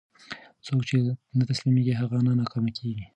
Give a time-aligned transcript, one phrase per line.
[0.65, 0.97] څوک چې
[1.37, 3.05] نه تسلیمېږي، هغه نه ناکامېږي.